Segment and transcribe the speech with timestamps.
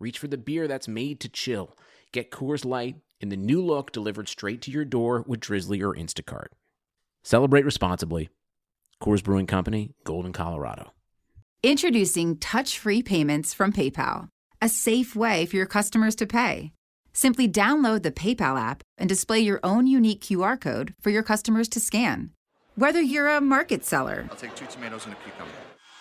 [0.00, 1.76] Reach for the beer that's made to chill.
[2.12, 5.94] Get Coors Light in the new look delivered straight to your door with Drizly or
[5.94, 6.48] Instacart.
[7.22, 8.28] Celebrate responsibly.
[9.02, 10.92] Coors Brewing Company, Golden, Colorado.
[11.62, 14.28] Introducing touch free payments from PayPal,
[14.60, 16.72] a safe way for your customers to pay.
[17.12, 21.68] Simply download the PayPal app and display your own unique QR code for your customers
[21.70, 22.30] to scan.
[22.74, 25.52] Whether you're a market seller, I'll take two tomatoes and a cucumber.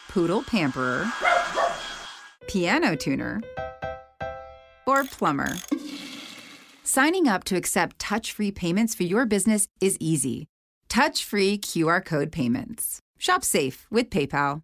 [0.09, 1.09] poodle pamperer,
[2.47, 3.41] piano tuner,
[4.85, 5.53] or plumber.
[6.83, 10.47] Signing up to accept touch free payments for your business is easy.
[10.89, 12.99] Touch free QR code payments.
[13.17, 14.61] Shop safe with PayPal.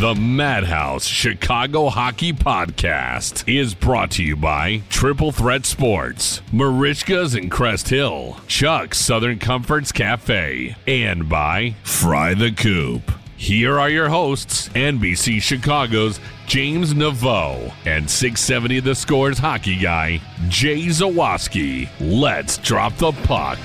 [0.00, 7.50] The Madhouse Chicago Hockey Podcast is brought to you by Triple Threat Sports, Merichka's in
[7.50, 13.19] Crest Hill, Chuck's Southern Comforts Cafe, and by Fry the Coop.
[13.40, 20.84] Here are your hosts, NBC Chicago's James Neveau and 670 The Scores hockey guy, Jay
[20.88, 21.88] Zawaski.
[22.00, 23.58] Let's drop the puck.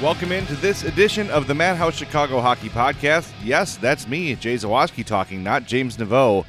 [0.00, 3.32] Welcome into this edition of the Madhouse Chicago Hockey Podcast.
[3.42, 6.44] Yes, that's me, Jay Zawaski, talking, not James Neveau.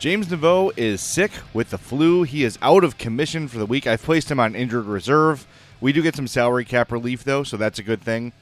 [0.00, 2.24] James Neveau is sick with the flu.
[2.24, 3.86] He is out of commission for the week.
[3.86, 5.46] I've placed him on injured reserve.
[5.80, 8.32] We do get some salary cap relief, though, so that's a good thing.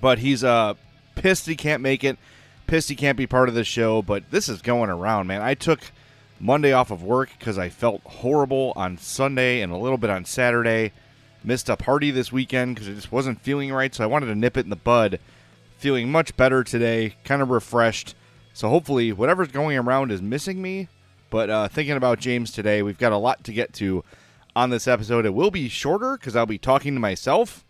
[0.00, 0.72] But he's uh,
[1.14, 2.18] pissed he can't make it,
[2.66, 4.02] pissed he can't be part of the show.
[4.02, 5.42] But this is going around, man.
[5.42, 5.80] I took
[6.40, 10.24] Monday off of work because I felt horrible on Sunday and a little bit on
[10.24, 10.92] Saturday.
[11.44, 14.34] Missed a party this weekend because I just wasn't feeling right, so I wanted to
[14.34, 15.18] nip it in the bud.
[15.78, 18.14] Feeling much better today, kind of refreshed.
[18.54, 20.88] So hopefully, whatever's going around is missing me.
[21.30, 24.04] But uh, thinking about James today, we've got a lot to get to
[24.54, 25.24] on this episode.
[25.24, 27.64] It will be shorter because I'll be talking to myself.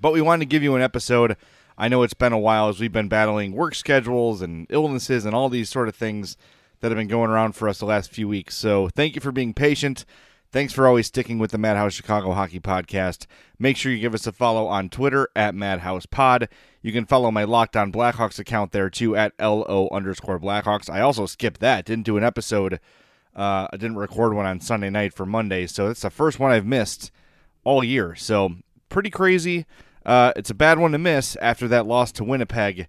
[0.00, 1.36] But we wanted to give you an episode.
[1.76, 5.34] I know it's been a while as we've been battling work schedules and illnesses and
[5.34, 6.36] all these sort of things
[6.80, 8.54] that have been going around for us the last few weeks.
[8.54, 10.04] So thank you for being patient.
[10.52, 13.26] Thanks for always sticking with the Madhouse Chicago Hockey Podcast.
[13.58, 16.48] Make sure you give us a follow on Twitter at Madhouse Pod.
[16.80, 20.88] You can follow my Locked On Blackhawks account there too at LO underscore Blackhawks.
[20.88, 21.86] I also skipped that.
[21.86, 22.78] Didn't do an episode.
[23.34, 25.66] Uh, I didn't record one on Sunday night for Monday.
[25.66, 27.10] So it's the first one I've missed
[27.64, 28.14] all year.
[28.14, 28.54] So
[28.88, 29.66] pretty crazy.
[30.04, 32.88] Uh, it's a bad one to miss after that loss to Winnipeg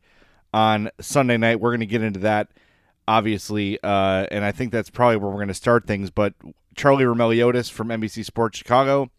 [0.54, 1.60] on Sunday night.
[1.60, 2.50] We're going to get into that,
[3.08, 3.80] obviously.
[3.84, 6.10] Uh, and I think that's probably where we're going to start things.
[6.10, 6.34] But
[6.76, 9.10] Charlie Roumeliotis from NBC Sports Chicago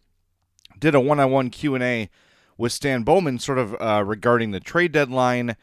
[0.79, 2.09] did a one-on-one Q&A
[2.57, 5.55] with Stan Bowman sort of uh, regarding the trade deadline,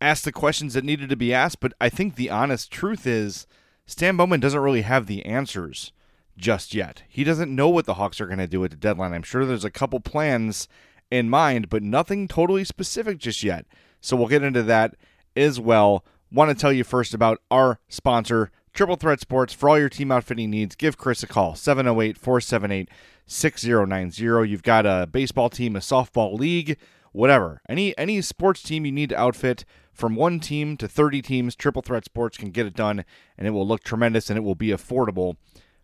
[0.00, 3.46] asked the questions that needed to be asked, but I think the honest truth is
[3.86, 5.92] Stan Bowman doesn't really have the answers
[6.36, 7.02] just yet.
[7.08, 9.12] He doesn't know what the Hawks are going to do at the deadline.
[9.12, 10.66] I'm sure there's a couple plans
[11.10, 13.66] in mind, but nothing totally specific just yet.
[14.00, 14.96] So we'll get into that
[15.36, 16.04] as well.
[16.30, 19.54] Want to tell you first about our sponsor, Triple Threat Sports.
[19.54, 22.88] For all your team outfitting needs, give Chris a call, 708 478
[23.26, 24.50] 6090.
[24.50, 26.76] You've got a baseball team, a softball league,
[27.12, 27.62] whatever.
[27.68, 31.82] Any any sports team you need to outfit from one team to 30 teams, Triple
[31.82, 33.04] Threat Sports can get it done
[33.38, 35.36] and it will look tremendous and it will be affordable.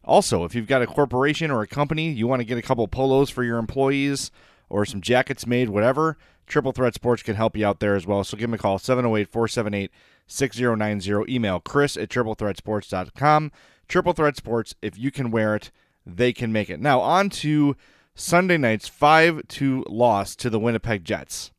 [0.04, 2.86] Also, if you've got a corporation or a company, you want to get a couple
[2.88, 4.32] polos for your employees
[4.70, 8.24] or some jackets made, whatever, Triple Threat Sports can help you out there as well.
[8.24, 9.90] So give them a call 708 478
[10.26, 11.32] 6090.
[11.32, 13.52] Email chris at triplethreatsports.com.
[13.88, 15.70] Triple Threat Sports, if you can wear it,
[16.06, 16.80] they can make it.
[16.80, 17.76] Now, on to
[18.14, 21.50] Sunday night's 5 2 loss to the Winnipeg Jets.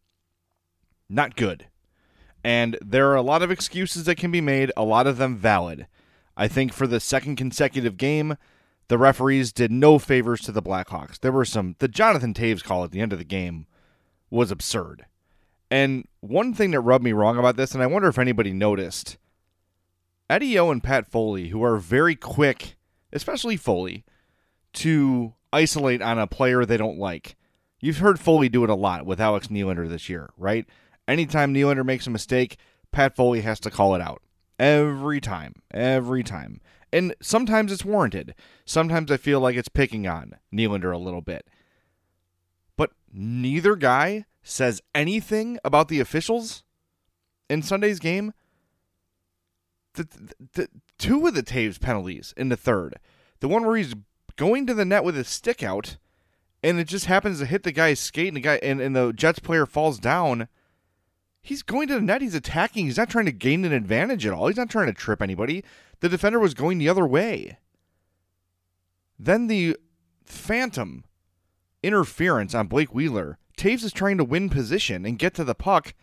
[1.09, 1.67] Not good.
[2.43, 5.37] And there are a lot of excuses that can be made, a lot of them
[5.37, 5.87] valid.
[6.35, 8.35] I think for the second consecutive game,
[8.91, 11.17] the referees did no favors to the Blackhawks.
[11.17, 13.65] There were some, the Jonathan Toews call at the end of the game
[14.29, 15.05] was absurd.
[15.69, 19.17] And one thing that rubbed me wrong about this, and I wonder if anybody noticed,
[20.29, 22.75] Eddie O and Pat Foley, who are very quick,
[23.13, 24.03] especially Foley,
[24.73, 27.37] to isolate on a player they don't like.
[27.79, 30.65] You've heard Foley do it a lot with Alex Nylander this year, right?
[31.07, 32.57] Anytime Nylander makes a mistake,
[32.91, 34.21] Pat Foley has to call it out.
[34.59, 35.61] Every time.
[35.73, 36.59] Every time.
[36.93, 38.35] And sometimes it's warranted.
[38.65, 41.47] Sometimes I feel like it's picking on Nylander a little bit.
[42.75, 46.63] But neither guy says anything about the officials
[47.49, 48.33] in Sunday's game.
[49.93, 50.67] The, the, the,
[50.97, 52.97] two of the Toews penalties in the third.
[53.39, 53.95] The one where he's
[54.35, 55.97] going to the net with his stick out,
[56.63, 59.11] and it just happens to hit the guy's skate, and the guy and, and the
[59.11, 60.47] Jets player falls down.
[61.41, 62.21] He's going to the net.
[62.21, 62.85] He's attacking.
[62.85, 64.47] He's not trying to gain an advantage at all.
[64.47, 65.63] He's not trying to trip anybody.
[65.99, 67.57] The defender was going the other way.
[69.17, 69.77] Then the
[70.25, 71.05] phantom
[71.83, 73.38] interference on Blake Wheeler.
[73.57, 75.93] Toews is trying to win position and get to the puck,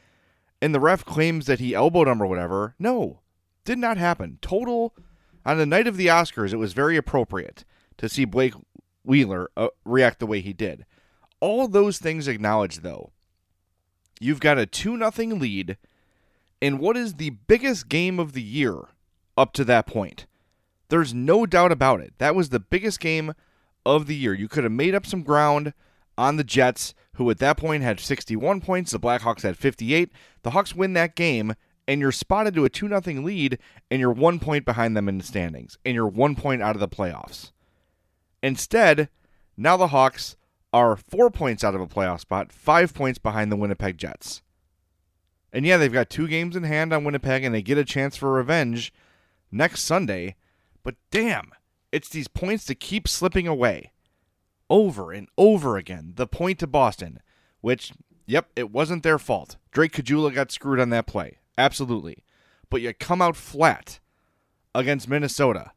[0.60, 2.74] and the ref claims that he elbowed him or whatever.
[2.78, 3.20] No,
[3.64, 4.38] did not happen.
[4.40, 4.94] Total.
[5.44, 7.64] On the night of the Oscars, it was very appropriate
[7.96, 8.54] to see Blake
[9.02, 10.84] Wheeler uh, react the way he did.
[11.40, 13.12] All those things acknowledged, though.
[14.20, 15.76] You've got a 2 0 lead
[16.60, 18.80] in what is the biggest game of the year
[19.36, 20.26] up to that point.
[20.88, 22.14] There's no doubt about it.
[22.18, 23.34] That was the biggest game
[23.84, 24.34] of the year.
[24.34, 25.72] You could have made up some ground
[26.16, 28.90] on the Jets, who at that point had 61 points.
[28.90, 30.10] The Blackhawks had 58.
[30.42, 31.54] The Hawks win that game,
[31.86, 33.58] and you're spotted to a 2 0 lead,
[33.90, 36.80] and you're one point behind them in the standings, and you're one point out of
[36.80, 37.52] the playoffs.
[38.42, 39.08] Instead,
[39.56, 40.36] now the Hawks
[40.72, 44.42] are four points out of a playoff spot, five points behind the Winnipeg Jets.
[45.52, 48.16] And yeah, they've got two games in hand on Winnipeg, and they get a chance
[48.16, 48.92] for revenge
[49.50, 50.36] next Sunday.
[50.82, 51.52] But damn,
[51.90, 53.92] it's these points that keep slipping away
[54.68, 56.12] over and over again.
[56.16, 57.20] The point to Boston,
[57.60, 57.92] which,
[58.26, 59.56] yep, it wasn't their fault.
[59.72, 61.38] Drake Caggiula got screwed on that play.
[61.56, 62.24] Absolutely.
[62.70, 64.00] But you come out flat
[64.74, 65.72] against Minnesota.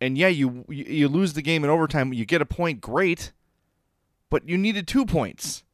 [0.00, 2.14] And yeah, you you lose the game in overtime.
[2.14, 3.32] You get a point, great.
[4.30, 5.64] But you needed two points.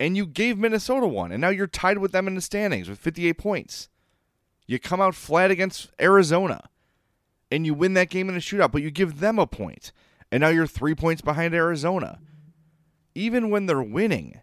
[0.00, 1.32] And you gave Minnesota one.
[1.32, 3.88] And now you're tied with them in the standings with 58 points.
[4.66, 6.68] You come out flat against Arizona.
[7.50, 9.48] And you win that game in a shootout, but you give them a.
[10.30, 12.18] And now you're three points behind Arizona.
[13.14, 14.40] Even when they're winning,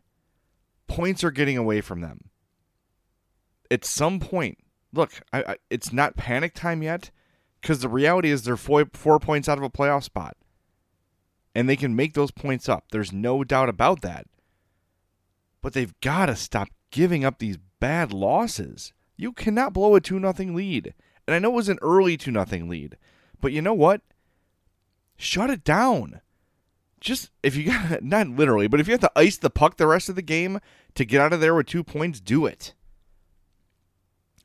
[0.88, 2.29] points are getting away from them.
[3.69, 4.57] At some point,
[4.94, 7.12] look, I, I, it's not panic time yet
[7.62, 10.35] because the reality is they're four, four points out of a playoff spot.
[11.56, 12.86] And they can make those points up.
[12.92, 14.28] There's no doubt about that.
[15.62, 18.94] But they've got to stop giving up these bad losses.
[19.18, 20.94] You cannot blow a 2 0 lead.
[21.25, 22.98] And I know it was an early 2 0 lead.
[23.40, 24.02] But you know what?
[25.18, 26.22] Shut it down.
[27.00, 29.88] Just if you got not literally, but if you have to ice the puck the
[29.88, 30.60] rest of the game
[30.96, 32.74] to get out of there with two points, do it.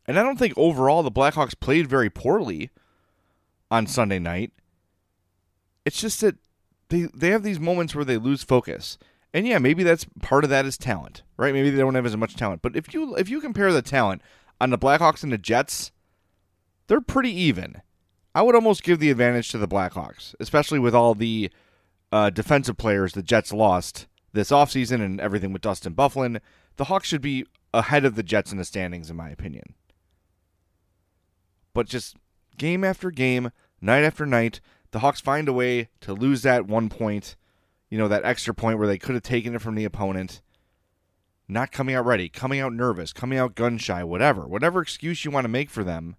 [0.06, 2.71] And I don't think overall the Blackhawks played very poorly
[3.70, 4.53] on Sunday night.
[5.84, 6.37] It's just that
[6.91, 8.99] they they have these moments where they lose focus.
[9.32, 11.55] And yeah, maybe that's part of that is talent, right?
[11.55, 12.63] Maybe they don't have as much talent.
[12.63, 14.23] But if you if you compare the talent
[14.61, 15.93] on the Blackhawks and the Jets,
[16.89, 17.81] they're pretty even.
[18.35, 21.51] I would almost give the advantage to the Blackhawks, especially with all the
[22.13, 26.41] uh, defensive players the Jets lost this offseason and everything with Dustin Byfuglien.
[26.77, 29.75] The Hawks should be ahead of the Jets in the standings, in my opinion.
[31.73, 32.17] But just
[32.56, 36.89] game after game, night after night, the Hawks find a way to lose that one
[36.89, 37.37] point,
[37.89, 40.41] you know, that extra point where they could have taken it from the opponent.
[41.49, 44.47] Not coming out ready, coming out nervous, coming out gun shy, whatever.
[44.47, 46.17] Whatever excuse you want to make for them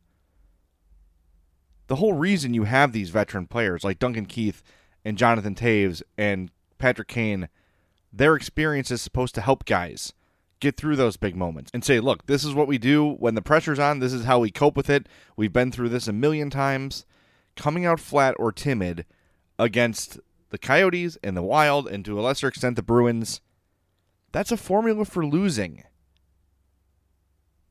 [1.92, 4.63] the whole reason you have these veteran players like Duncan Keith
[5.04, 7.50] and Jonathan Toews and Patrick Kane,
[8.13, 10.13] their experience is supposed to help guys
[10.62, 13.42] get through those big moments and say, look, this is what we do when the
[13.42, 14.00] pressure's on.
[14.00, 15.10] This is how we cope with it.
[15.36, 17.06] We've been through this a million times.
[17.55, 19.05] Coming out flat or timid
[19.60, 23.41] against the Coyotes and the Wild, and to a lesser extent the Bruins,
[24.31, 25.84] that's a formula for losing.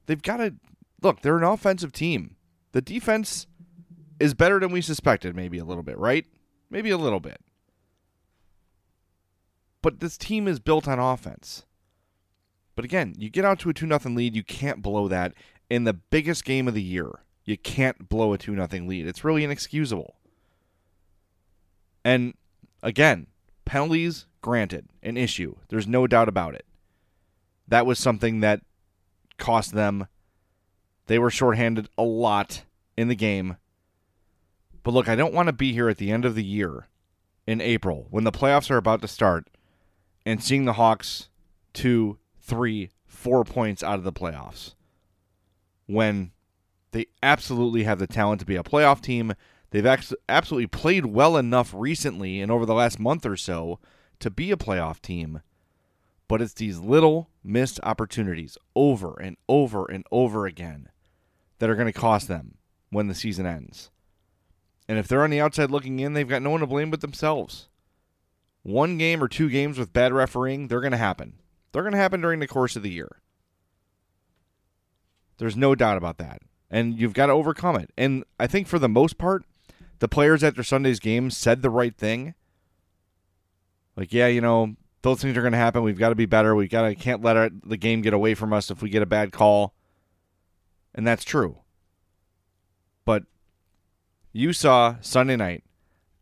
[0.06, 0.54] They've got to
[1.02, 2.36] look, they're an offensive team.
[2.72, 3.46] The defense
[4.18, 6.26] is better than we suspected, maybe a little bit, right?
[6.70, 7.40] Maybe a little bit.
[9.82, 11.64] But this team is built on offense.
[12.76, 15.32] But again, you get out to a 2 0 lead, you can't blow that
[15.68, 17.20] in the biggest game of the year.
[17.44, 19.06] You can't blow a 2 nothing lead.
[19.06, 20.16] It's really inexcusable.
[22.04, 22.34] And
[22.82, 23.26] again,
[23.64, 25.56] penalties granted, an issue.
[25.68, 26.64] There's no doubt about it.
[27.68, 28.62] That was something that
[29.38, 30.06] cost them.
[31.06, 32.64] They were shorthanded a lot
[32.96, 33.56] in the game.
[34.82, 36.88] But look, I don't want to be here at the end of the year
[37.46, 39.48] in April when the playoffs are about to start
[40.24, 41.28] and seeing the Hawks
[41.72, 44.74] two, three, four points out of the playoffs
[45.86, 46.30] when
[46.92, 49.34] they absolutely have the talent to be a playoff team.
[49.70, 49.86] They've
[50.28, 53.78] absolutely played well enough recently and over the last month or so
[54.18, 55.42] to be a playoff team.
[56.26, 60.88] But it's these little missed opportunities over and over and over again
[61.58, 62.56] that are going to cost them
[62.90, 63.90] when the season ends.
[64.88, 67.00] And if they're on the outside looking in, they've got no one to blame but
[67.00, 67.68] themselves.
[68.62, 71.34] One game or two games with bad refereeing, they're going to happen.
[71.72, 73.20] They're going to happen during the course of the year.
[75.38, 76.42] There's no doubt about that.
[76.70, 77.90] And you've got to overcome it.
[77.98, 79.44] And I think for the most part,
[79.98, 82.34] the players after Sunday's game said the right thing.
[83.96, 85.82] Like, yeah, you know, those things are going to happen.
[85.82, 86.54] We've got to be better.
[86.54, 89.02] We got to can't let our, the game get away from us if we get
[89.02, 89.74] a bad call.
[90.94, 91.58] And that's true.
[93.04, 93.24] But
[94.32, 95.64] you saw Sunday night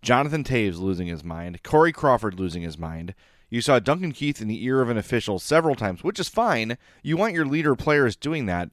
[0.02, 3.14] Jonathan Toews losing his mind, Corey Crawford losing his mind.
[3.50, 6.76] You saw Duncan Keith in the ear of an official several times, which is fine.
[7.02, 8.70] You want your leader players doing that,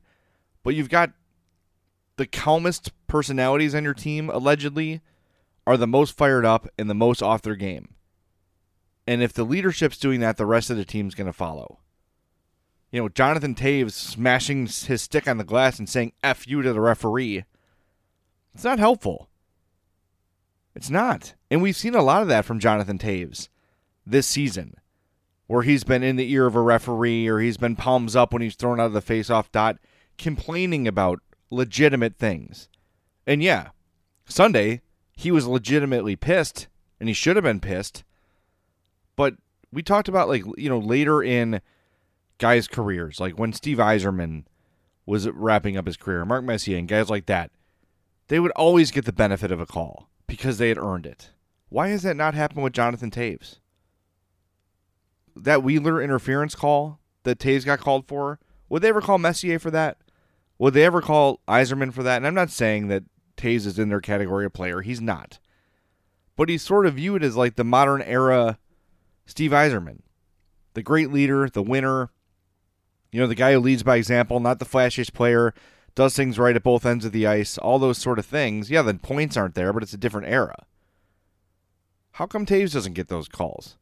[0.64, 1.12] but you've got
[2.18, 5.02] the calmest personalities on your team, allegedly,
[5.68, 7.96] are the most fired up and the most off their game.
[9.08, 11.80] And if the leadership's doing that, the rest of the team's going to follow.
[12.92, 16.72] You know, Jonathan Toews smashing his stick on the glass and saying F you to
[16.72, 17.44] the referee.
[18.54, 19.30] It's not helpful.
[20.76, 21.34] It's not.
[21.52, 23.50] And we've seen a lot of that from Jonathan Toews
[24.06, 24.76] this season,
[25.48, 28.42] where he's been in the ear of a referee or he's been palms up when
[28.42, 29.78] he's thrown out of the faceoff dot,
[30.18, 31.20] complaining about
[31.56, 32.70] legitimate things.
[33.26, 33.70] And yeah,
[34.26, 34.82] Sunday,
[35.14, 36.68] he was legitimately pissed,
[37.00, 38.04] and he should have been pissed.
[39.16, 39.36] But
[39.72, 41.62] we talked about, like, you know, later in
[42.38, 44.44] guys' careers, like when Steve Yzerman
[45.06, 47.52] was wrapping up his career, Mark Messier, and guys like that,
[48.28, 51.32] they would always get the benefit of a call because they had earned it.
[51.70, 53.60] Why has that not happened with Jonathan Toews?
[55.36, 59.72] That Wheeler interference call that Toews got called for, would they ever call Messier for
[59.72, 59.98] that?
[60.58, 62.18] Would they ever call Yzerman for that?
[62.18, 63.04] And I'm not saying that
[63.38, 64.82] Toews is in their category of player.
[64.82, 65.40] He's not.
[66.36, 68.58] But he's sort of viewed as like the modern era
[69.26, 70.00] Steve Yzerman.
[70.74, 72.12] The great leader, the winner,
[73.12, 75.54] you know, the guy who leads by example, not the flashiest player,
[75.96, 78.70] does things right at both ends of the ice, all those sort of things.
[78.70, 80.66] Yeah, the points aren't there, but it's a different era.
[82.12, 83.78] How come Toews doesn't get those calls?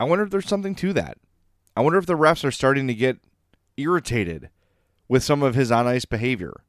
[0.00, 1.18] I wonder if there's something to that.
[1.76, 3.18] I wonder if the refs are starting to get
[3.76, 4.50] irritated
[5.08, 6.62] with some of his on ice behavior.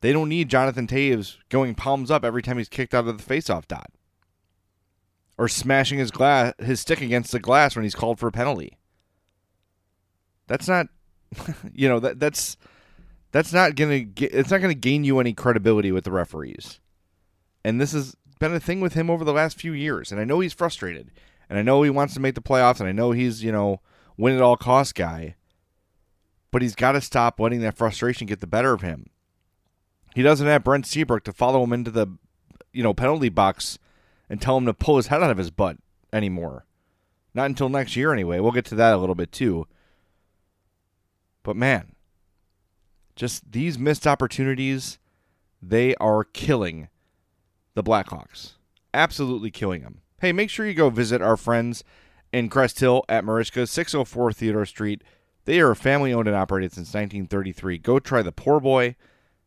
[0.00, 3.34] They don't need Jonathan Toews going palms up every time he's kicked out of the
[3.34, 3.90] faceoff dot.
[5.38, 8.78] Or smashing his glass his stick against the glass when he's called for a penalty.
[10.46, 10.88] That's not
[11.72, 12.56] you know that that's
[13.32, 16.80] that's not gonna get, it's not gonna gain you any credibility with the referees.
[17.64, 20.12] And this has been a thing with him over the last few years.
[20.12, 21.10] And I know he's frustrated,
[21.50, 23.80] and I know he wants to make the playoffs, and I know he's you know
[24.16, 25.35] win at all cost guy.
[26.50, 29.10] But he's got to stop letting that frustration get the better of him.
[30.14, 32.06] He doesn't have Brent Seabrook to follow him into the
[32.72, 33.78] you know penalty box
[34.30, 35.76] and tell him to pull his head out of his butt
[36.12, 36.64] anymore.
[37.34, 38.40] Not until next year, anyway.
[38.40, 39.66] We'll get to that a little bit too.
[41.42, 41.92] But man,
[43.14, 44.98] just these missed opportunities,
[45.60, 46.88] they are killing
[47.74, 48.52] the Blackhawks.
[48.94, 50.00] Absolutely killing them.
[50.20, 51.84] Hey, make sure you go visit our friends
[52.32, 55.02] in Crest Hill at Merichka, 604 Theodore Street.
[55.46, 57.78] They are family owned and operated since 1933.
[57.78, 58.96] Go try the poor boy,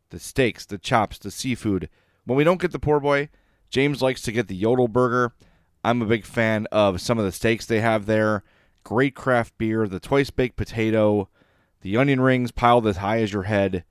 [0.08, 1.90] the steaks, the chops, the seafood.
[2.24, 3.28] When we don't get the poor boy,
[3.68, 5.34] James likes to get the Yodel burger.
[5.84, 8.42] I'm a big fan of some of the steaks they have there.
[8.82, 11.28] Great craft beer, the twice baked potato,
[11.82, 13.84] the onion rings piled as high as your head.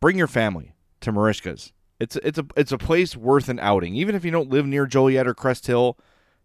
[0.00, 1.72] Bring your family to Merichka's.
[1.98, 3.96] It's it's a it's a place worth an outing.
[3.96, 5.98] Even if you don't live near Joliet or Crest Hill,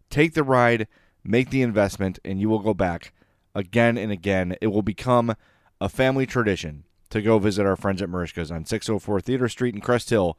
[0.10, 0.88] take the ride,
[1.24, 3.12] make the investment, and you will go back
[3.56, 4.56] again and again.
[4.62, 5.36] It will become
[5.80, 9.82] a family tradition to go visit our friends at Merichka's on 604 Theodore Street in
[9.82, 10.38] Crest Hill.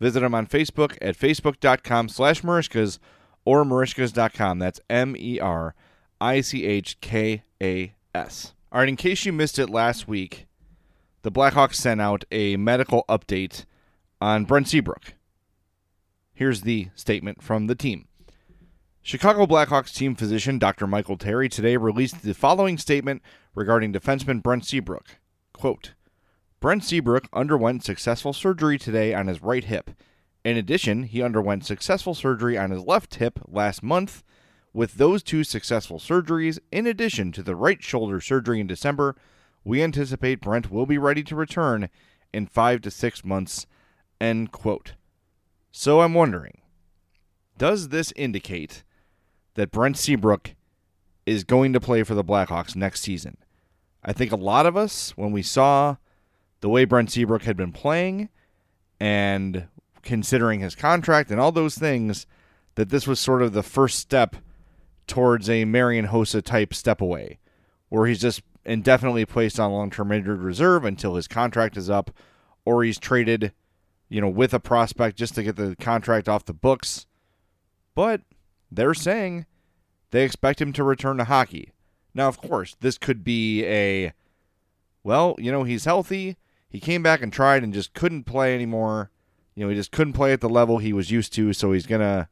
[0.00, 2.98] Visit them on Facebook at facebook.com slash Merichka's
[3.44, 4.58] or Merichkas.com.
[4.58, 5.74] That's M E R
[6.20, 8.52] I C H K A S.
[8.70, 10.46] All right, in case you missed it last week,
[11.22, 13.64] the Blackhawks sent out a medical update
[14.20, 15.14] on Brent Seabrook.
[16.34, 18.06] Here's the statement from the team.
[19.08, 20.86] Chicago Blackhawks team physician Dr.
[20.86, 23.22] Michael Terry today released the following statement
[23.54, 25.18] regarding defenseman Brent Seabrook.
[25.54, 25.94] Quote,
[26.60, 29.92] Brent Seabrook underwent successful surgery today on his right hip.
[30.44, 34.22] In addition, he underwent successful surgery on his left hip last month.
[34.74, 39.16] With those two successful surgeries, in addition to the right shoulder surgery in December,
[39.64, 41.88] we anticipate Brent will be ready to return
[42.34, 43.66] in five to six months.
[44.20, 44.96] End quote.
[45.72, 46.60] So I'm wondering,
[47.56, 48.84] does this indicate
[49.58, 50.54] that Brent Seabrook
[51.26, 53.36] is going to play for the Blackhawks next season?
[54.04, 55.96] I think a lot of us, when we saw
[56.60, 58.28] the way Brent Seabrook had been playing
[59.00, 59.66] and
[60.02, 62.24] considering his contract and all those things,
[62.76, 64.36] that this was sort of the first step
[65.08, 67.40] towards a Marian Hossa type step away,
[67.88, 72.12] where he's just indefinitely placed on long term injured reserve until his contract is up,
[72.64, 73.52] or he's traded,
[74.08, 77.06] you know, with a prospect just to get the contract off the books.
[77.96, 78.20] But
[78.70, 79.46] they're saying
[80.10, 81.72] they expect him to return to hockey.
[82.14, 84.12] Now, of course, this could be a,
[85.02, 86.36] well, you know, he's healthy.
[86.68, 89.10] He came back and tried and just couldn't play anymore.
[89.54, 91.86] You know, he just couldn't play at the level he was used to, so he's
[91.86, 92.28] going to,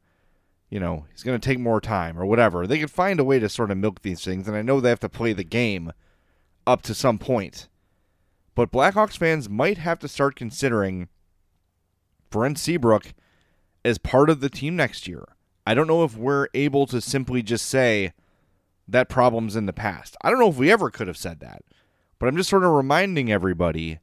[0.69, 2.65] you know, he's going to take more time or whatever.
[2.65, 4.89] They could find a way to sort of milk these things, and I know they
[4.89, 5.91] have to play the game
[6.65, 7.69] up to some point.
[8.55, 11.09] But Blackhawks fans might have to start considering
[12.29, 13.13] Brent Seabrook
[13.85, 15.25] as part of the team next year.
[15.67, 18.13] I don't know if we're able to simply just say
[18.87, 20.15] that problem's in the past.
[20.21, 21.61] I don't know if we ever could have said that.
[22.19, 23.99] But I'm just sort of reminding everybody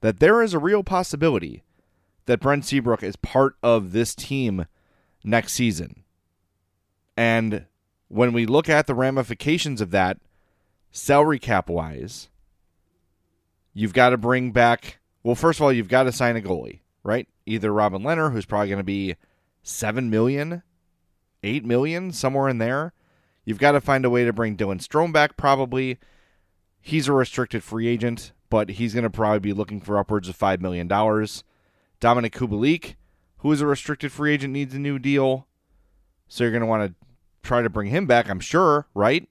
[0.00, 1.62] that there is a real possibility
[2.26, 4.66] that Brent Seabrook is part of this team
[5.22, 6.02] next season.
[7.16, 7.66] And
[8.08, 10.18] when we look at the ramifications of that,
[10.90, 12.30] salary cap wise,
[13.72, 14.98] you've got to bring back.
[15.22, 17.28] Well, first of all, you've got to sign a goalie, right?
[17.46, 19.14] Either Robin Lehner, who's probably going to be
[19.62, 20.64] seven million,
[21.42, 22.92] eight million, somewhere in there.
[23.44, 25.98] You've got to find a way to bring Dylan Strome back, probably.
[26.80, 30.38] He's a restricted free agent, but he's going to probably be looking for upwards of
[30.38, 30.88] $5 million.
[30.88, 32.94] Dominik Kubalik,
[33.38, 35.46] who is a restricted free agent, needs a new deal.
[36.28, 37.06] So you're going to want to
[37.42, 39.28] try to bring him back, I'm sure, right?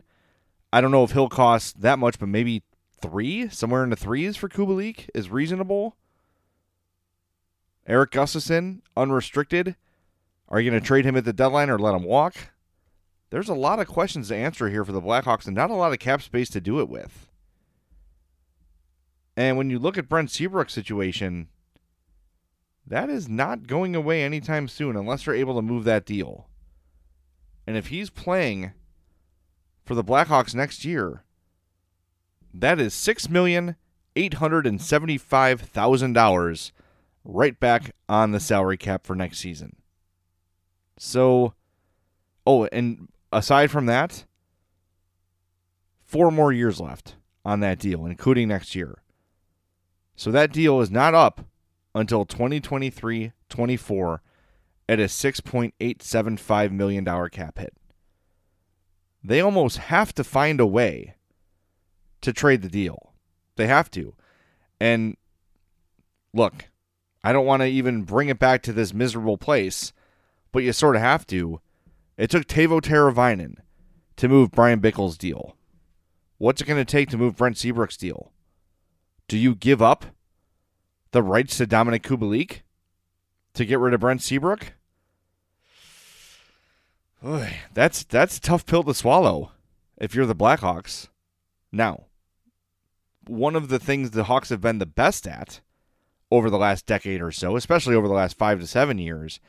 [0.72, 2.64] I don't know if he'll cost that much, but maybe
[3.02, 5.96] three, somewhere in the threes for Kubalik is reasonable.
[7.88, 9.76] Eric Gustafsson, unrestricted.
[10.50, 12.36] Are you going to trade him at the deadline or let him walk?
[13.30, 15.94] There's a lot of questions to answer here for the Blackhawks and not a lot
[15.94, 17.30] of cap space to do it with.
[19.38, 21.48] And when you look at Brent Seabrook's situation,
[22.86, 26.48] that is not going away anytime soon unless they're able to move that deal.
[27.68, 28.72] And if he's playing
[29.86, 31.24] for the Blackhawks next year,
[32.52, 33.76] that is six million
[34.16, 36.72] eight hundred and seventy-five thousand dollars
[37.24, 39.76] right back on the salary cap for next season.
[41.02, 41.54] So,
[42.46, 44.26] oh, and aside from that,
[46.04, 49.02] four more years left on that deal, including next year.
[50.18, 51.46] So that deal is not up
[51.96, 54.22] until 2023 24
[54.90, 57.74] at a $6.875 million cap hit.
[59.24, 61.16] They almost have to find a way
[62.20, 63.14] to trade the deal.
[63.56, 64.16] They have to.
[64.82, 65.16] And
[66.34, 66.66] look,
[67.24, 69.94] I don't want to even bring it back to this miserable place,
[70.52, 71.62] but you sort of have to.
[72.18, 73.56] It took Teuvo Teravainen
[74.18, 75.56] to move Bryan Bickell's deal.
[76.38, 78.32] What's it going to take to move Brent Seabrook's deal?
[79.28, 80.06] Do you give up
[81.12, 82.62] the rights to Dominik Kubalik
[83.54, 84.74] to get rid of Brent Seabrook?
[87.74, 89.52] That's that's a tough pill to swallow
[89.98, 91.10] if you're the Blackhawks.
[91.72, 92.06] Now,
[93.28, 95.60] one of the things the Hawks have been the best at
[96.32, 99.40] over the last decade or so, especially over the last five to seven years,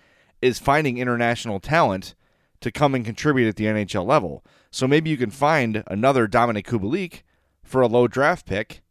[0.42, 2.14] is finding international talent
[2.60, 4.44] to come and contribute at the NHL level.
[4.70, 7.22] So maybe you can find another Dominik Kubalik
[7.62, 8.82] for a low draft pick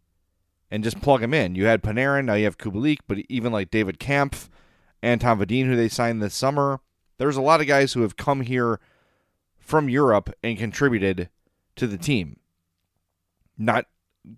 [0.71, 1.55] and just plug him in.
[1.55, 4.49] You had Panarin, now you have Kubalik, but even like David Kampf,
[5.01, 6.79] Anton Wedin, who they signed this summer,
[7.17, 8.79] there's a lot of guys who have come here
[9.57, 11.29] from Europe and contributed
[11.75, 12.39] to the team.
[13.57, 13.85] Not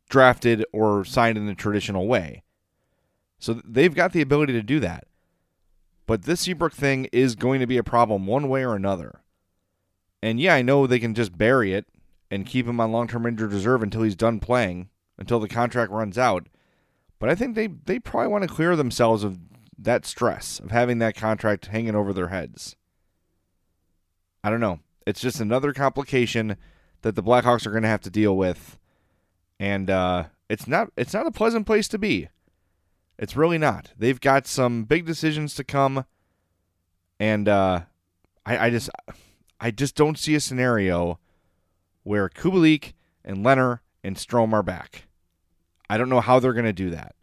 [0.09, 2.43] drafted or signed in the traditional way.
[3.39, 5.07] So they've got the ability to do that.
[6.11, 9.21] But this Seabrook thing is going to be a problem one way or another.
[10.21, 11.85] And yeah, I know they can just bury it
[12.29, 15.89] and keep him on long term injured reserve until he's done playing, until the contract
[15.89, 16.47] runs out.
[17.17, 19.39] But I think they, they probably want to clear themselves of
[19.77, 22.75] that stress of having that contract hanging over their heads.
[24.43, 24.81] I don't know.
[25.07, 26.57] It's just another complication
[27.03, 28.77] that the Blackhawks are going to have to deal with,
[29.61, 32.27] and uh, it's not it's not a pleasant place to be.
[33.21, 33.91] It's really not.
[33.95, 36.05] They've got some big decisions to come,
[37.19, 37.81] and uh,
[38.47, 38.89] I, I just
[39.59, 41.19] I just don't see a scenario
[42.01, 45.03] where Kubalik and Lehner and Strome are back.
[45.87, 47.13] I don't know how they're going to do that.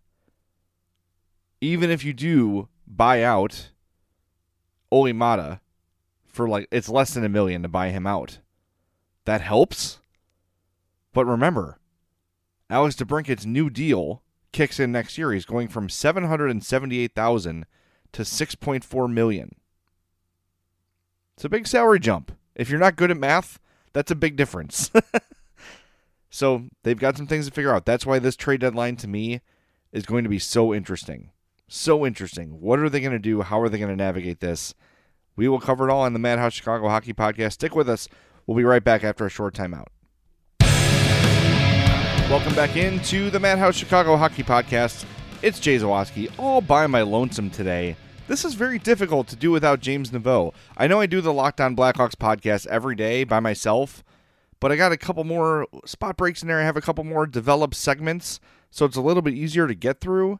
[1.61, 3.71] Even if you do buy out
[4.93, 5.61] Olli Maatta
[6.25, 8.39] for like it's less than a million to buy him out.
[9.25, 9.99] That helps.
[11.13, 11.81] But remember,
[12.71, 15.33] Alex DeBrincat's new deal kicks in next year.
[15.33, 17.67] He's going from 778,000
[18.13, 19.55] to 6.4 million.
[21.37, 22.33] It's a big salary jump.
[22.55, 23.61] If you're not good at math,
[23.93, 24.91] that's a big difference.
[26.31, 27.87] so, they've got some things to figure out.
[27.87, 29.41] That's why this trade deadline to me
[29.93, 31.31] is going to be so interesting.
[31.69, 32.61] So interesting.
[32.61, 33.43] What are they going to do?
[33.43, 34.75] How are they going to navigate this?
[35.37, 37.53] We will cover it all on the Madhouse Chicago Hockey Podcast.
[37.53, 38.09] Stick with us.
[38.47, 39.87] We'll be right back after a short timeout.
[42.31, 45.07] Welcome back into the Madhouse Chicago Hockey Podcast.
[45.41, 47.97] It's Jay Zawaski, all by my lonesome today.
[48.27, 50.53] This is very difficult to do without James Neveau.
[50.77, 54.05] I know I do the Locked On Blackhawks podcast every day by myself,
[54.61, 56.61] but I got a couple more spot breaks in there.
[56.61, 60.03] I have a couple more developed segments, so it's a little bit easier to get
[60.03, 60.39] through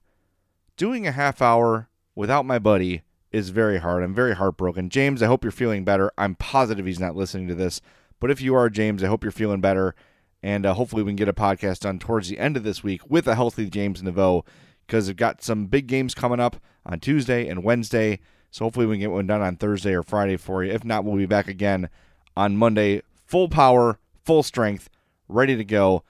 [0.77, 3.01] doing a half hour without my buddy
[3.33, 4.03] is very hard.
[4.03, 4.91] I'm very heartbroken.
[4.91, 6.13] James, I hope you're feeling better.
[6.19, 7.81] I'm positive he's not listening to this,
[8.21, 9.95] but if you are, James, I hope you're feeling better.
[10.43, 13.09] And uh, hopefully, we can get a podcast done towards the end of this week
[13.09, 14.47] with a healthy James Neveau
[14.87, 18.21] because we've got some big games coming up on Tuesday and Wednesday.
[18.51, 20.73] So hopefully, we can get one done on Thursday or Friday for you.
[20.73, 21.89] If not, we'll be back again
[22.37, 24.89] on Monday, full power, full strength,
[25.29, 26.05] ready to go.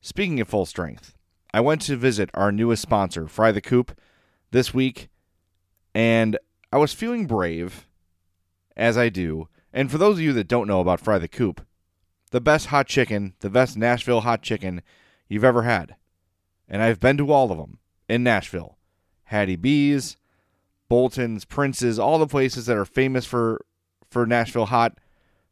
[0.00, 1.14] Speaking of full strength,
[1.52, 3.98] I went to visit our newest sponsor, Fry the Coop,
[4.50, 5.08] this week,
[5.94, 6.38] and
[6.72, 7.86] I was feeling brave,
[8.76, 9.48] as I do.
[9.72, 11.66] And for those of you that don't know about Fry the Coop,
[12.28, 14.82] the best hot chicken, the best Nashville hot chicken
[15.28, 15.96] you've ever had.
[16.68, 18.76] And I've been to all of them in Nashville
[19.24, 20.16] Hattie B's,
[20.88, 23.60] Bolton's, Prince's, all the places that are famous for,
[24.10, 24.98] for Nashville hot.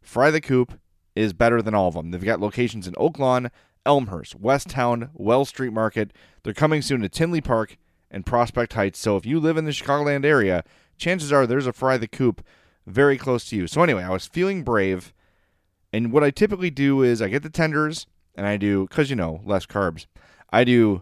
[0.01, 0.79] Fry the Coop
[1.15, 2.11] is better than all of them.
[2.11, 3.51] They've got locations in Oaklawn,
[3.85, 6.13] Elmhurst, Westtown, Wells Street Market.
[6.43, 7.77] They're coming soon to Tinley Park
[8.11, 8.99] and Prospect Heights.
[8.99, 10.65] So if you live in the Chicagoland area,
[10.97, 12.45] chances are there's a Fry the Coop
[12.87, 13.67] very close to you.
[13.67, 15.13] So anyway, I was feeling brave.
[15.97, 19.17] And what I typically do is I get the tenders and I do, because you
[19.17, 20.05] know, less carbs,
[20.53, 21.01] I do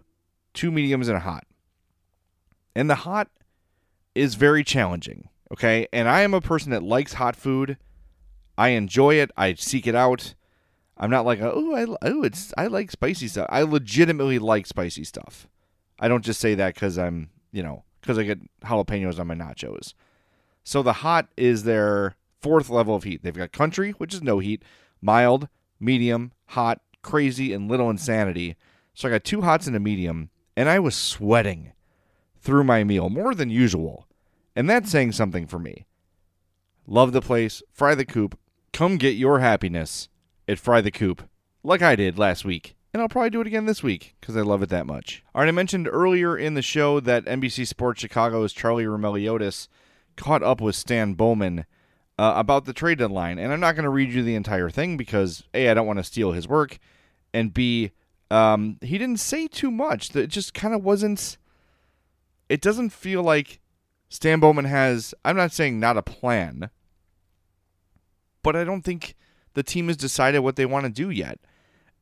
[0.53, 1.45] two mediums and a hot.
[2.77, 3.29] And the hot
[4.15, 5.31] is very challenging.
[5.51, 5.89] Okay.
[5.93, 7.77] And I am a person that likes hot food.
[8.57, 9.33] I enjoy it.
[9.37, 10.35] I seek it out.
[10.97, 13.49] I'm not like, oh, I, oh, it's I like spicy stuff.
[13.51, 15.49] I legitimately like spicy stuff.
[15.99, 19.35] I don't just say that because I'm, you know, because I get jalapenos on my
[19.35, 19.93] nachos.
[20.63, 23.25] So the hot is their fourth level of heat.
[23.25, 24.63] They've got country, which is no heat,
[25.05, 28.57] mild, medium, hot, crazy, and little insanity.
[28.95, 31.73] So I got two hots and a medium, and I was sweating
[32.41, 34.09] through my meal more than usual.
[34.57, 35.87] And that's saying something for me.
[36.87, 37.63] Love the place.
[37.73, 38.39] Fry the coop.
[38.73, 40.09] Come get your happiness
[40.49, 41.29] at Fry the Coop,
[41.63, 42.75] like I did last week.
[42.93, 45.23] And I'll probably do it again this week because I love it that much.
[45.35, 49.69] All right, I mentioned earlier in the show that NBC Sports Chicago's Charlie Roumeliotis
[50.17, 51.67] caught up with Stan Bowman
[52.19, 53.39] uh, about the trade deadline.
[53.39, 55.99] And I'm not going to read you the entire thing because, A, I don't want
[55.99, 56.79] to steal his work,
[57.33, 57.93] and B,
[58.31, 60.15] um, he didn't say too much.
[60.15, 61.39] It just kind of wasn't.
[62.49, 63.61] It doesn't feel like
[64.09, 65.15] Stan Bowman has.
[65.25, 66.71] I'm not saying not a plan,
[68.43, 69.15] but I don't think
[69.55, 71.41] the team has decided what they want to do yet.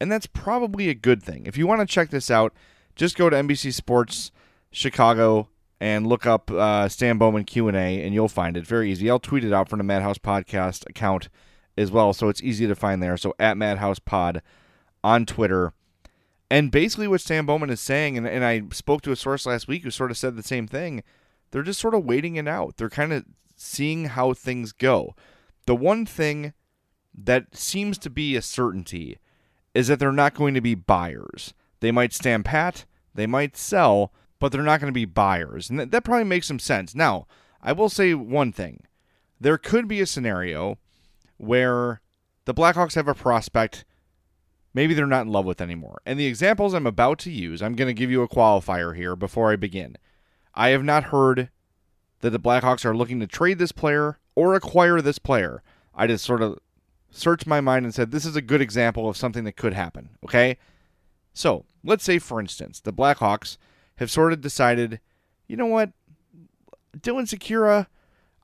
[0.01, 1.47] And that's probably a good thing.
[1.47, 2.53] If you want to check this out,
[2.97, 4.33] just go to NBC Sports
[4.73, 5.49] Chicago
[5.83, 8.65] and look up uh, Stan Bowman Q&A and you'll find it.
[8.65, 9.11] Very easy.
[9.11, 11.29] I'll tweet it out from the Madhouse Podcast account
[11.77, 13.17] as well, so it's easy to find there.
[13.17, 14.43] So at Madhouse Pod
[15.03, 15.73] on Twitter.
[16.49, 19.67] And basically what Stan Bowman is saying, and, and I spoke to a source last
[19.67, 21.03] week who sort of said the same thing,
[21.51, 22.77] they're just sort of waiting it out.
[22.77, 23.25] They're kind of
[23.57, 25.17] seeing how things go.
[25.67, 26.53] The one thing
[27.13, 29.19] that seems to be a certainty
[29.75, 31.55] is that they're not going to be buyers.
[31.81, 32.85] They might stand pat,
[33.17, 34.13] they might sell,
[34.43, 35.71] but they're not going to be buyers.
[35.71, 36.97] And that, that probably makes some sense.
[36.97, 37.29] Now,
[37.63, 38.83] I will say one thing
[39.41, 40.79] there could be a scenario
[41.37, 42.01] where
[42.45, 43.85] the Blackhawks have a prospect
[44.75, 46.03] maybe they're not in love with anymore.
[46.05, 49.15] And the examples I'm about to use, I'm going to give you a qualifier here
[49.15, 49.97] before I begin.
[50.57, 51.51] I have not heard
[52.21, 55.63] that the Blackhawks are looking to trade this player or acquire this player.
[55.95, 56.59] I just sort of
[57.13, 60.09] searched my mind and said, this is a good example of something that could happen.
[60.25, 60.59] Okay?
[61.33, 63.57] So, let's say, for instance, the Blackhawks
[63.97, 65.01] have sort of decided,
[65.47, 65.91] you know what?
[66.99, 67.87] Dylan Sikura,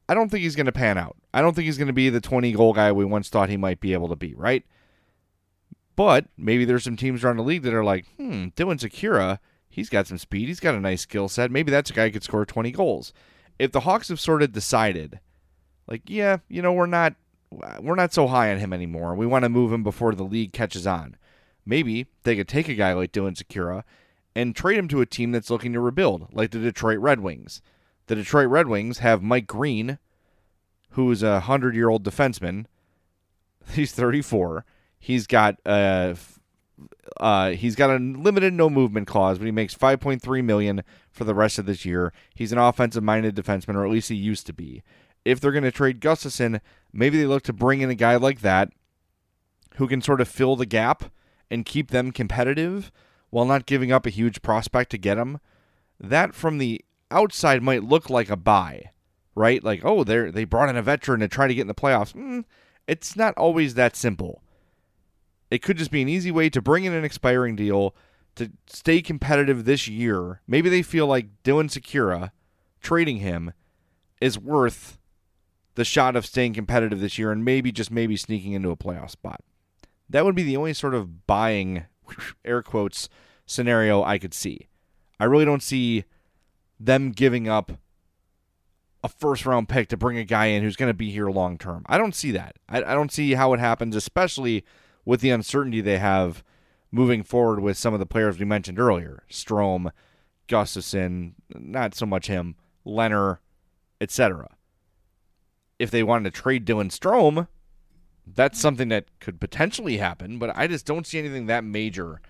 [0.09, 1.17] I don't think he's going to pan out.
[1.35, 3.57] I don't think he's going to be the 20 goal guy we once thought he
[3.57, 4.65] might be able to be, right?
[5.97, 9.89] But maybe there's some teams around the league that are like, hmm, Dylan Sikura, he's
[9.89, 10.49] got some speed.
[10.49, 11.51] He's got a nice skill set.
[11.51, 13.13] Maybe that's a guy who could score 20 goals.
[13.59, 15.21] If the Hawks have sort of decided,
[15.87, 17.15] like, yeah, you know, we're not
[17.81, 19.15] we're not so high on him anymore.
[19.15, 21.17] We want to move him before the league catches on.
[21.65, 23.85] Maybe they could take a guy like Dylan Sikura
[24.35, 27.61] and trade him to a team that's looking to rebuild, like the Detroit Red Wings.
[28.07, 29.99] The Detroit Red Wings have Mike Green,
[30.91, 32.67] who is a hundred year old defenseman.
[33.73, 34.65] He's 34.
[34.99, 36.15] He's got uh,
[37.19, 41.35] uh, he's got a limited no movement clause, but he makes 5.3 million for the
[41.35, 42.13] rest of this year.
[42.35, 44.83] He's an offensive minded defenseman, or at least he used to be.
[45.25, 46.61] If they're going to trade Gustafsson,
[46.93, 48.71] maybe they look to bring in a guy like that
[49.77, 51.05] who can sort of fill the gap
[51.51, 52.93] and keep them competitive
[53.31, 55.41] while not giving up a huge prospect to get them.
[56.01, 58.91] That from the outside might look like a buy,
[59.35, 59.63] right?
[59.63, 62.15] Like, oh, they they brought in a veteran to try to get in the playoffs.
[62.15, 62.45] Mm,
[62.87, 64.43] it's not always that simple.
[65.51, 67.95] It could just be an easy way to bring in an expiring deal
[68.37, 70.41] to stay competitive this year.
[70.47, 72.31] Maybe they feel like Dylan Sikura
[72.81, 73.53] trading him
[74.21, 74.99] is worth
[75.75, 79.11] the shot of staying competitive this year and maybe just maybe sneaking into a playoff
[79.11, 79.43] spot.
[80.11, 81.85] That would be the only sort of buying
[82.45, 83.09] air quotes
[83.47, 84.69] scenario I could see.
[85.21, 86.05] I really don't see
[86.79, 87.73] them giving up
[89.03, 91.59] a first round pick to bring a guy in who's going to be here long
[91.59, 91.85] term.
[91.87, 92.57] I don't see that.
[92.69, 94.65] I, I don't see how it happens, especially
[95.05, 96.43] with the uncertainty they have
[96.91, 99.91] moving forward with some of the players we mentioned earlier Strome,
[100.49, 103.39] Gustafsson, not so much him, Leonard,
[104.01, 104.49] etc.
[105.79, 107.49] If they wanted to trade Dylan Strome,
[108.35, 112.21] that's something that could potentially happen, but I just don't see anything that major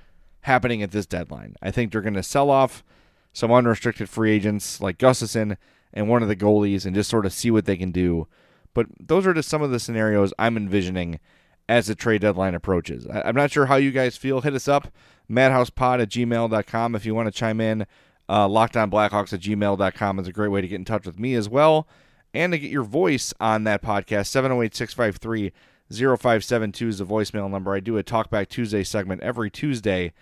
[0.42, 1.56] happening at this deadline.
[1.62, 2.84] I think they're going to sell off
[3.32, 5.56] some unrestricted free agents like Gustafsson
[5.92, 8.26] and one of the goalies and just sort of see what they can do.
[8.74, 11.20] But those are just some of the scenarios I'm envisioning
[11.68, 13.06] as the trade deadline approaches.
[13.06, 14.40] I- am not sure how you guys feel.
[14.40, 14.88] Hit us up,
[15.30, 17.87] madhousepod at gmail.com if you want to chime in.
[18.28, 21.48] Uh, LockedOnBlackhawks at gmail.com is a great way to get in touch with me as
[21.48, 21.88] well
[22.34, 24.26] and to get your voice on that podcast.
[24.26, 25.52] 708 653
[25.90, 27.74] 0572 is the voicemail number.
[27.74, 30.12] I do a Talkback Tuesday segment every Tuesday.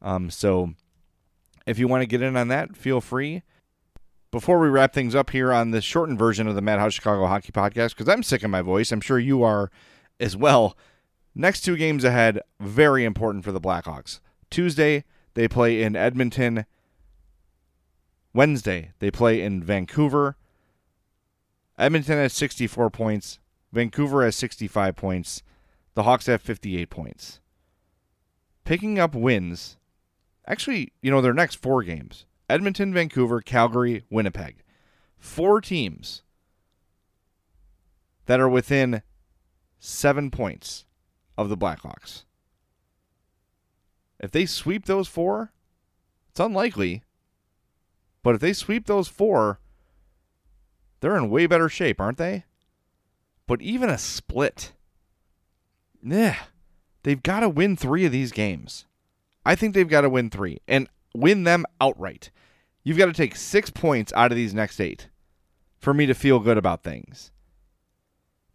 [0.00, 0.74] Um, so
[1.66, 3.42] if you want to get in on that, feel free.
[4.30, 7.52] Before we wrap things up here on the shortened version of the Madhouse Chicago Hockey
[7.52, 9.70] Podcast, because I'm sick of my voice, I'm sure you are
[10.20, 10.76] as well.
[11.34, 14.20] Next two games ahead, very important for the Blackhawks.
[14.50, 16.66] Tuesday, they play in Edmonton.
[18.32, 20.36] Wednesday, they play in Vancouver.
[21.78, 23.38] Edmonton has 64 points.
[23.76, 25.42] Vancouver has 65 points.
[25.94, 27.40] The Hawks have 58 points.
[28.64, 29.76] Picking up wins.
[30.46, 34.62] Actually, you know, their next four games Edmonton, Vancouver, Calgary, Winnipeg.
[35.18, 36.22] Four teams
[38.24, 39.02] that are within
[39.78, 40.86] seven points
[41.36, 42.24] of the Blackhawks.
[44.18, 45.52] If they sweep those four,
[46.30, 47.02] it's unlikely.
[48.22, 49.60] But if they sweep those four,
[51.00, 52.46] they're in way better shape, aren't they?
[53.46, 54.72] But even a split,
[56.02, 56.36] yeah,
[57.02, 58.86] they've got to win three of these games.
[59.44, 62.30] I think they've got to win three and win them outright.
[62.82, 65.08] You've got to take six points out of these next eight
[65.78, 67.30] for me to feel good about things.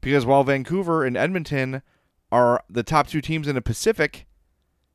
[0.02, 1.82] Because while Vancouver and Edmonton
[2.32, 4.26] are the top two teams in the Pacific,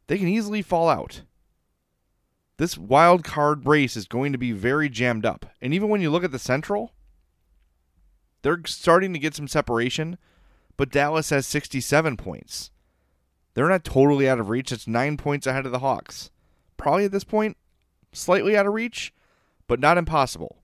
[0.06, 1.22] they can easily fall out.
[2.58, 5.46] This wild card race is going to be very jammed up.
[5.60, 6.92] And even when you look at the Central,
[8.46, 10.18] they're starting to get some separation,
[10.76, 12.70] but Dallas has 67 points.
[13.54, 14.70] They're not totally out of reach.
[14.70, 16.30] It's nine points ahead of the Hawks.
[16.76, 17.56] Probably at this point,
[18.12, 19.12] slightly out of reach,
[19.66, 20.58] but not impossible.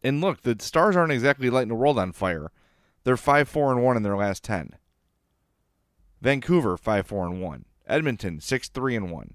[0.00, 2.52] And look, the Stars aren't exactly lighting the world on fire.
[3.02, 4.76] They're 5 4 and 1 in their last 10.
[6.20, 7.64] Vancouver 5 4 and 1.
[7.88, 9.34] Edmonton 6 3 and 1.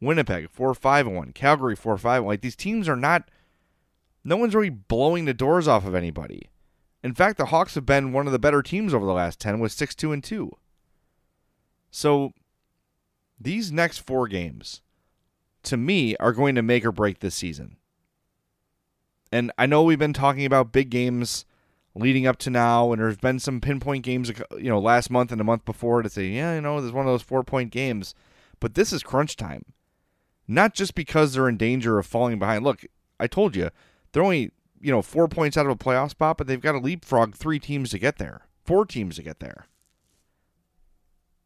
[0.00, 1.32] Winnipeg 4 5 and 1.
[1.32, 3.28] Calgary 4 5 Like these teams are not
[4.26, 6.50] no one's really blowing the doors off of anybody.
[7.02, 9.60] In fact, the Hawks have been one of the better teams over the last 10
[9.60, 10.50] with 6 2 and 2.
[11.92, 12.32] So
[13.40, 14.82] these next 4 games
[15.62, 17.76] to me are going to make or break this season.
[19.30, 21.44] And I know we've been talking about big games
[21.94, 25.38] leading up to now, and there's been some pinpoint games, you know, last month and
[25.40, 28.14] the month before to say, yeah, you know, there's one of those four point games.
[28.58, 29.64] But this is crunch time.
[30.48, 32.64] Not just because they're in danger of falling behind.
[32.64, 32.84] Look,
[33.20, 33.70] I told you,
[34.16, 34.50] they're only,
[34.80, 37.58] you know, four points out of a playoff spot, but they've got to leapfrog three
[37.58, 39.66] teams to get there, four teams to get there.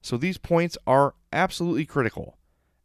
[0.02, 2.38] So these points are absolutely critical.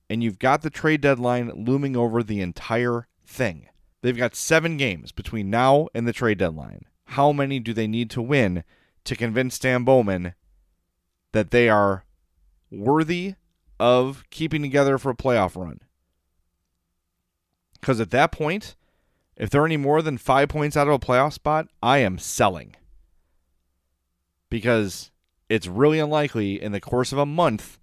[0.10, 3.70] And you've got the trade deadline looming over the entire thing.
[4.02, 8.10] They've got seven games between now and the trade deadline how many do they need
[8.10, 8.64] to win
[9.04, 10.34] to convince Stan Bowman
[11.34, 12.06] that they are
[12.72, 13.36] worthy
[13.80, 15.82] of keeping together for a playoff run?
[17.80, 18.76] Because at that point,
[19.38, 22.76] if they're any more than five points out of a playoff spot, I am selling.
[24.50, 25.12] because
[25.50, 27.78] it's really unlikely in the course of a month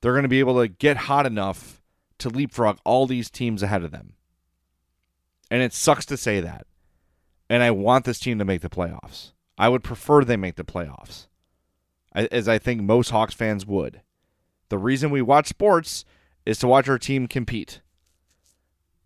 [0.00, 1.82] they're going to be able to get hot enough
[2.18, 4.14] to leapfrog all these teams ahead of them.
[5.50, 6.66] And it sucks to say that.
[7.48, 9.32] And I want this team to make the playoffs.
[9.58, 11.26] I would prefer they make the playoffs,
[12.12, 14.00] as I think most Hawks fans would.
[14.70, 16.04] The reason we watch sports
[16.46, 17.80] is to watch our team compete,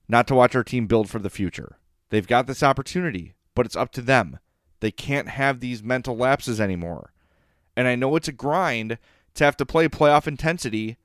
[0.08, 1.78] not to watch our team build for the future.
[2.10, 4.38] They've got this opportunity, but it's up to them.
[4.80, 7.12] They can't have these mental lapses anymore.
[7.76, 8.98] And I know it's a grind
[9.34, 10.96] to have to play playoff intensity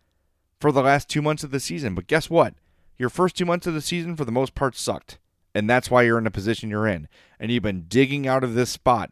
[0.60, 1.96] for the last two months of the season.
[1.96, 2.54] But guess what?
[2.98, 5.18] Your first two months of the season, for the most part, sucked.
[5.54, 7.08] And that's why you're in the position you're in.
[7.40, 9.12] And you've been digging out of this spot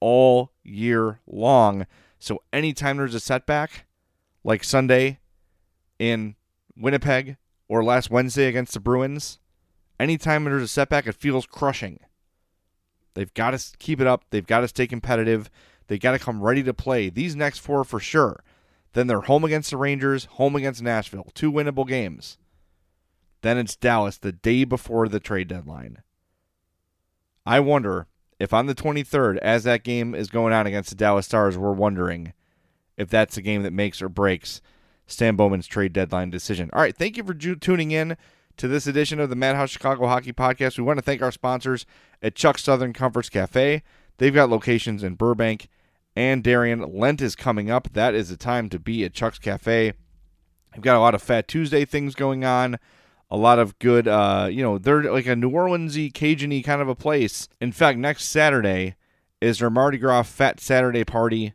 [0.00, 1.86] all year long.
[2.18, 3.86] So anytime there's a setback,
[4.42, 5.20] like Sunday
[5.98, 6.34] in
[6.76, 7.36] Winnipeg
[7.70, 9.38] or last Wednesday against the Bruins,
[10.00, 12.00] anytime there's a setback, it feels crushing.
[13.14, 14.24] They've got to keep it up.
[14.30, 15.48] They've got to stay competitive.
[15.86, 18.42] They've got to come ready to play these next four for sure.
[18.92, 22.38] Then they're home against the Rangers, home against Nashville, two winnable games.
[23.42, 26.02] Then it's Dallas the day before the trade deadline.
[27.46, 28.08] I wonder
[28.40, 31.70] if on the 23rd, as that game is going on against the Dallas Stars, we're
[31.70, 32.32] wondering
[32.96, 34.60] if that's a game that makes or breaks
[35.10, 36.70] Stan Bowman's trade deadline decision.
[36.72, 38.16] All right, thank you for ju- tuning in
[38.56, 40.78] to this edition of the Madhouse Chicago Hockey Podcast.
[40.78, 41.86] We want to thank our sponsors
[42.22, 43.82] at Chuck Southern Comforts Cafe.
[44.18, 45.68] They've got locations in Burbank
[46.14, 46.80] and Darien.
[46.92, 47.92] Lent is coming up.
[47.92, 49.94] That is the time to be at Chuck's Cafe.
[50.72, 52.78] They've got a lot of Fat Tuesday things going on.
[53.30, 56.88] A lot of good, uh, you know, they're like a New Orleansy, Cajuny kind of
[56.88, 57.48] a place.
[57.60, 58.96] In fact, next Saturday
[59.40, 61.54] is their Mardi Gras Fat Saturday party.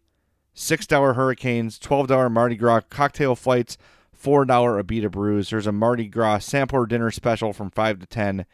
[0.55, 3.77] $6 Hurricanes, $12 Mardi Gras cocktail flights,
[4.21, 5.49] $4 Abita brews.
[5.49, 8.45] There's a Mardi Gras sampler dinner special from 5 to 10.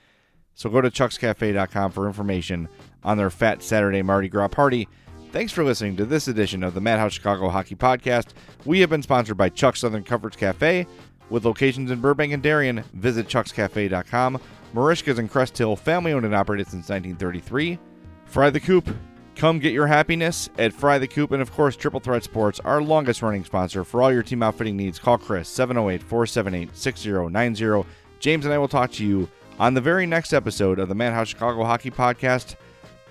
[0.55, 2.67] So go to chuckscafe.com for information
[3.03, 4.87] on their Fat Saturday Mardi Gras party.
[5.31, 8.33] Thanks for listening to this edition of the Madhouse Chicago Hockey Podcast.
[8.65, 10.85] We have been sponsored by Chuck Southern Comforts Cafe.
[11.29, 14.41] With locations in Burbank and Darien, visit chuckscafe.com.
[14.73, 17.79] Merichka's in Crest Hill, family owned and operated since 1933.
[18.25, 18.89] Fry the Coop.
[19.35, 21.31] Come get your happiness at Fry the Coop.
[21.31, 23.83] And of course, Triple Threat Sports, our longest running sponsor.
[23.83, 27.87] For all your team outfitting needs, call Chris 708 478 6090.
[28.19, 31.29] James and I will talk to you on the very next episode of the Madhouse
[31.29, 32.55] Chicago Hockey Podcast.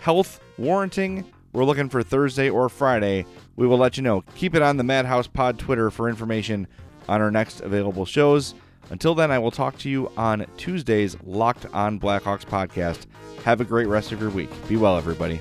[0.01, 3.27] Health warranting we're looking for Thursday or Friday.
[3.57, 4.23] We will let you know.
[4.37, 6.69] Keep it on the Madhouse Pod Twitter for information
[7.09, 8.55] on our next available shows.
[8.91, 13.07] Until then, I will talk to you on Tuesday's Locked on Blackhawks podcast.
[13.45, 14.51] Have a great rest of your week.
[14.69, 15.41] Be well, everybody.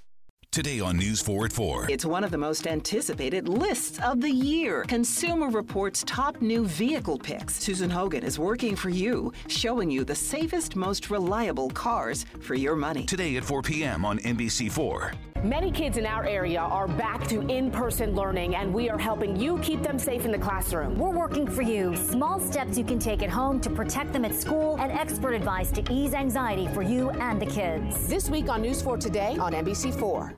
[0.51, 1.87] Today on News 4 at 4.
[1.89, 4.83] It's one of the most anticipated lists of the year.
[4.89, 7.55] Consumer Reports top new vehicle picks.
[7.55, 12.75] Susan Hogan is working for you, showing you the safest, most reliable cars for your
[12.75, 13.05] money.
[13.05, 14.03] Today at 4 p.m.
[14.03, 15.13] on NBC4.
[15.41, 19.37] Many kids in our area are back to in person learning, and we are helping
[19.37, 20.99] you keep them safe in the classroom.
[20.99, 21.95] We're working for you.
[21.95, 25.71] Small steps you can take at home to protect them at school, and expert advice
[25.71, 28.07] to ease anxiety for you and the kids.
[28.09, 30.35] This week on News 4 Today on NBC4.